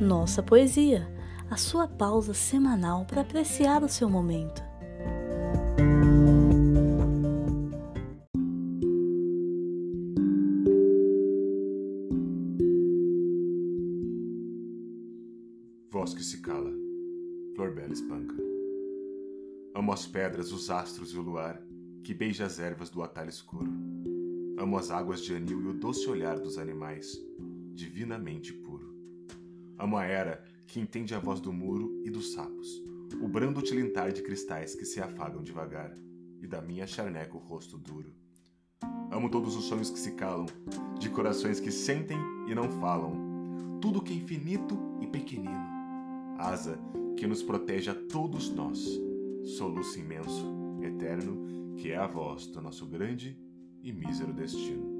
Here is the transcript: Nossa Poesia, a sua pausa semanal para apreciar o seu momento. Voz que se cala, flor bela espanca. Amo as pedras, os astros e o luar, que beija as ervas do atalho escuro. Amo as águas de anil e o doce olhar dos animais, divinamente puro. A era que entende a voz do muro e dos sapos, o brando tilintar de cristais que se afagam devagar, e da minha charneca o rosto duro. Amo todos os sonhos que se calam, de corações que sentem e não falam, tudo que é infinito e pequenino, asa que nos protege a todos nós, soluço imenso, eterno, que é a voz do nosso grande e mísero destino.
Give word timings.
Nossa 0.00 0.42
Poesia, 0.42 1.06
a 1.50 1.58
sua 1.58 1.86
pausa 1.86 2.32
semanal 2.32 3.04
para 3.04 3.20
apreciar 3.20 3.84
o 3.84 3.88
seu 3.88 4.08
momento. 4.08 4.62
Voz 15.90 16.14
que 16.14 16.24
se 16.24 16.40
cala, 16.40 16.72
flor 17.54 17.74
bela 17.74 17.92
espanca. 17.92 18.34
Amo 19.74 19.92
as 19.92 20.06
pedras, 20.06 20.50
os 20.50 20.70
astros 20.70 21.12
e 21.12 21.18
o 21.18 21.20
luar, 21.20 21.62
que 22.02 22.14
beija 22.14 22.46
as 22.46 22.58
ervas 22.58 22.88
do 22.88 23.02
atalho 23.02 23.28
escuro. 23.28 23.70
Amo 24.58 24.78
as 24.78 24.90
águas 24.90 25.20
de 25.20 25.34
anil 25.34 25.60
e 25.60 25.68
o 25.68 25.74
doce 25.74 26.08
olhar 26.08 26.40
dos 26.40 26.56
animais, 26.56 27.22
divinamente 27.74 28.54
puro. 28.54 28.89
A 29.80 30.04
era 30.04 30.44
que 30.66 30.78
entende 30.78 31.14
a 31.14 31.18
voz 31.18 31.40
do 31.40 31.50
muro 31.50 32.02
e 32.04 32.10
dos 32.10 32.34
sapos, 32.34 32.68
o 33.18 33.26
brando 33.26 33.62
tilintar 33.62 34.12
de 34.12 34.20
cristais 34.20 34.74
que 34.74 34.84
se 34.84 35.00
afagam 35.00 35.42
devagar, 35.42 35.96
e 36.38 36.46
da 36.46 36.60
minha 36.60 36.86
charneca 36.86 37.34
o 37.34 37.40
rosto 37.40 37.78
duro. 37.78 38.12
Amo 39.10 39.30
todos 39.30 39.56
os 39.56 39.64
sonhos 39.64 39.88
que 39.88 39.98
se 39.98 40.12
calam, 40.12 40.44
de 40.98 41.08
corações 41.08 41.60
que 41.60 41.70
sentem 41.70 42.18
e 42.46 42.54
não 42.54 42.70
falam, 42.70 43.78
tudo 43.80 44.02
que 44.02 44.12
é 44.12 44.16
infinito 44.16 44.78
e 45.00 45.06
pequenino, 45.06 45.66
asa 46.38 46.78
que 47.16 47.26
nos 47.26 47.42
protege 47.42 47.90
a 47.90 47.94
todos 47.94 48.50
nós, 48.50 48.86
soluço 49.56 49.98
imenso, 49.98 50.46
eterno, 50.82 51.74
que 51.78 51.90
é 51.90 51.96
a 51.96 52.06
voz 52.06 52.46
do 52.48 52.60
nosso 52.60 52.86
grande 52.86 53.34
e 53.82 53.94
mísero 53.94 54.34
destino. 54.34 54.99